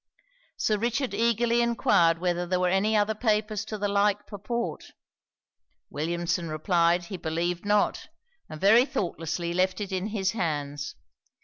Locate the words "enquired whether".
1.61-2.47